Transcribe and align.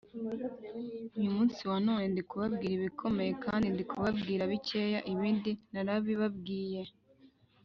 uyu 1.17 1.29
munsi 1.35 1.59
wa 1.69 1.77
none 1.87 2.05
ndi 2.11 2.21
kubabwira 2.29 2.77
ibikomeye 2.79 3.31
kandi 3.45 3.65
ndi 3.73 3.83
kubabwira 3.89 4.43
bikeya 4.51 4.99
ibindi 5.13 5.51
narabibabwiye, 5.73 6.83